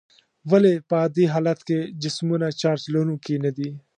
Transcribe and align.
ولې 0.51 0.73
په 0.87 0.93
عادي 1.01 1.25
حالت 1.33 1.59
کې 1.67 1.79
جسمونه 2.01 2.47
چارج 2.61 2.83
لرونکي 2.93 3.35
ندي؟ 3.45 3.69